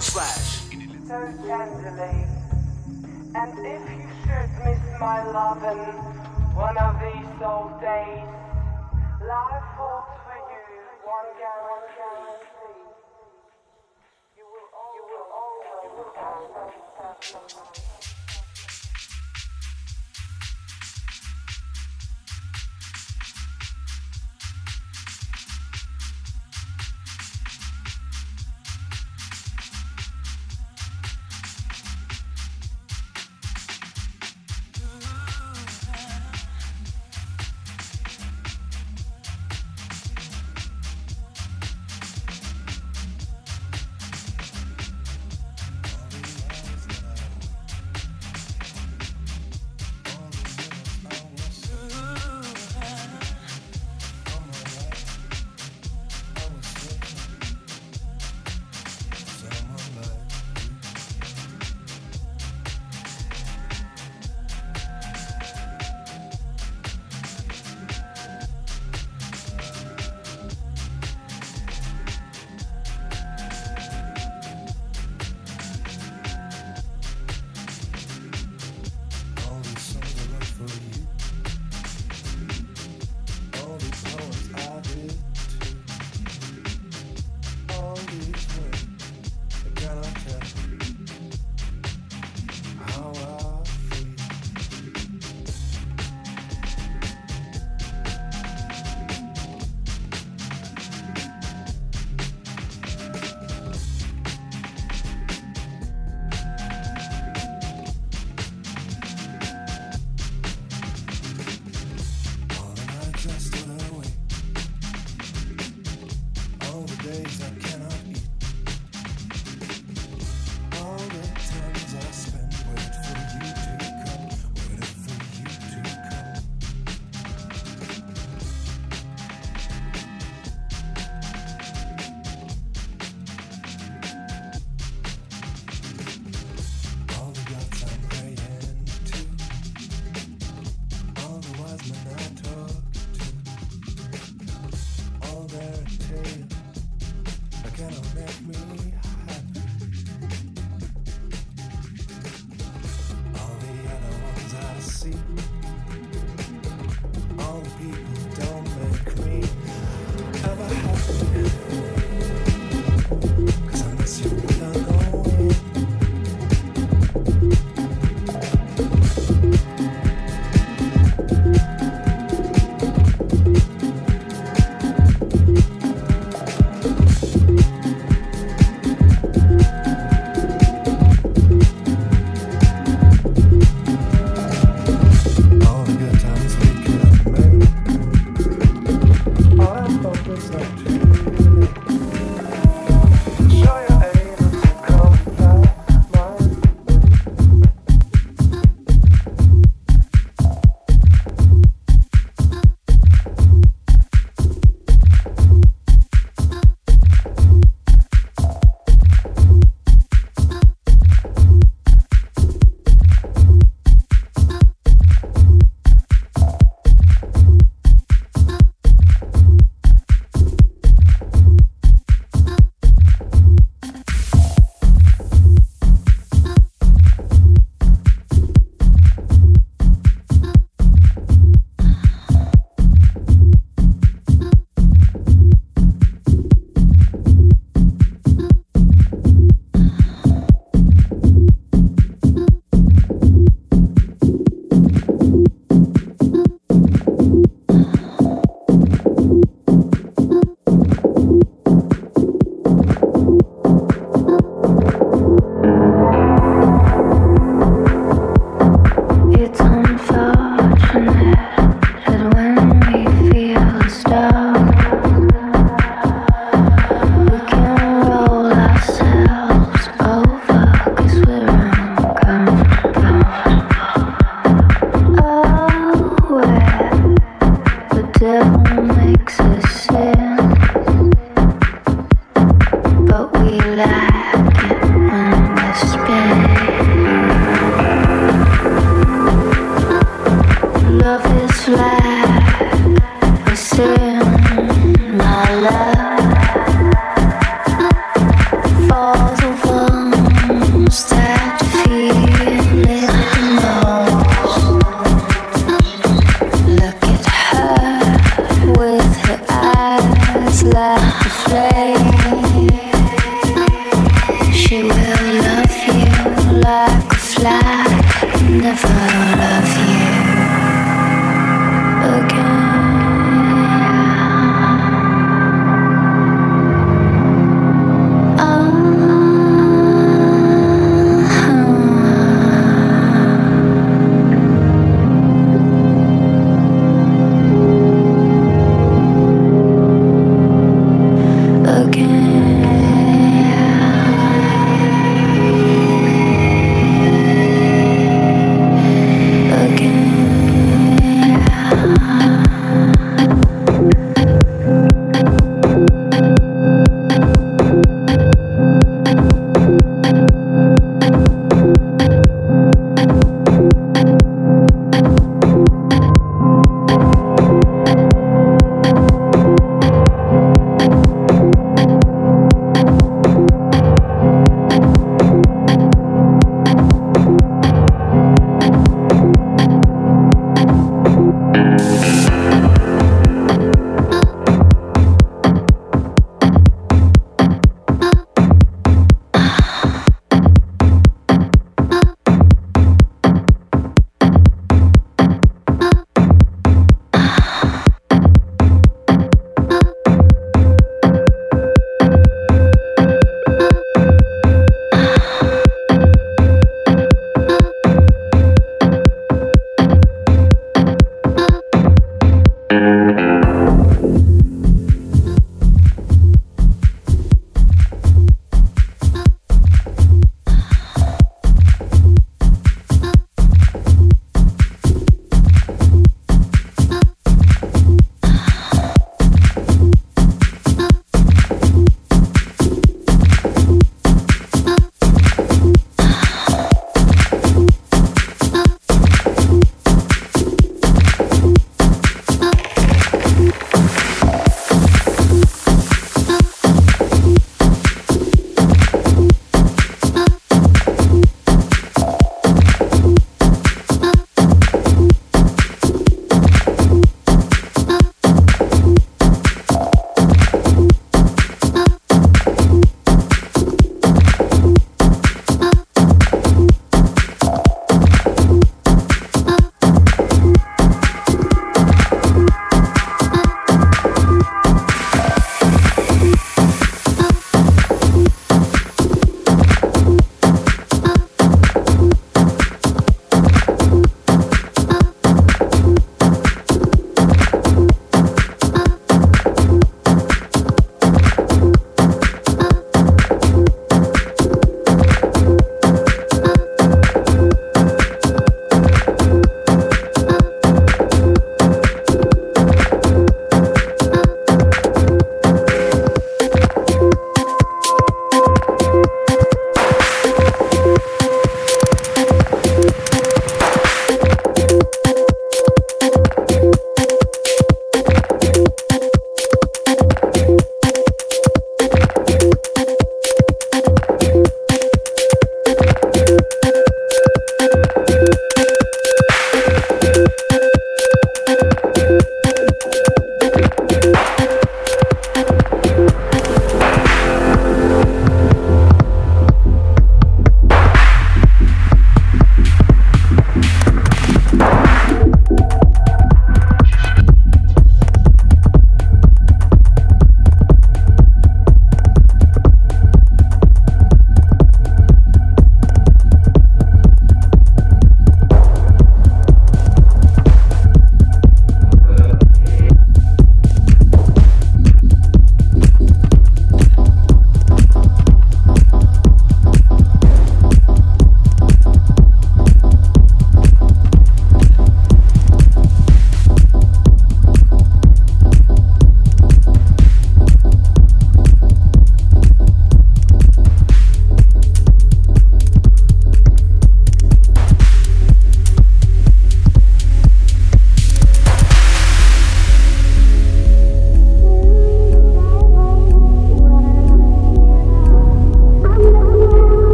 [0.00, 0.62] slash.
[1.06, 2.24] So tenderly.
[3.34, 5.94] And if you should miss my lovin'
[6.56, 8.28] one of these old days,
[9.22, 10.64] life holds for you
[11.04, 12.40] one guarantee.
[14.36, 17.89] You will always, you will always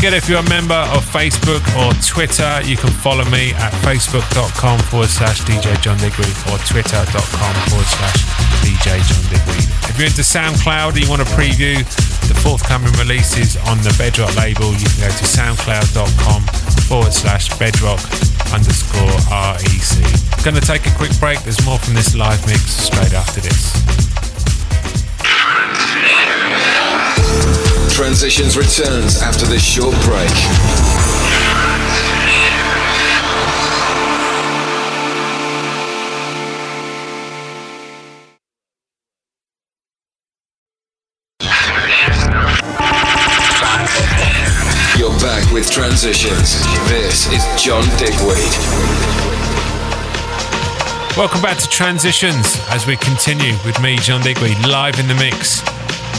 [0.00, 4.78] forget if you're a member of Facebook or Twitter, you can follow me at facebook.com
[4.88, 8.24] forward slash DJ John Digweed or twitter.com forward slash
[8.64, 9.68] DJ John Digweed.
[9.92, 11.84] If you're into SoundCloud and you want to preview
[12.32, 16.48] the forthcoming releases on the Bedrock label, you can go to soundcloud.com
[16.88, 18.00] forward slash bedrock
[18.56, 20.00] underscore REC.
[20.40, 21.44] Gonna take a quick break.
[21.44, 23.79] There's more from this live mix straight after this.
[28.00, 30.30] Transitions returns after this short break.
[44.98, 46.58] You're back with Transitions.
[46.88, 48.40] This is John Digweed.
[51.18, 55.69] Welcome back to Transitions as we continue with me, John Digweed, live in the mix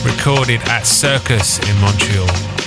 [0.04, 2.61] recorded at Circus in Montreal.